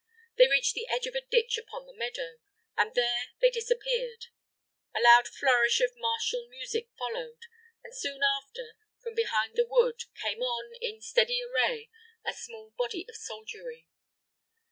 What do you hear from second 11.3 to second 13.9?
array, a small body of soldiery.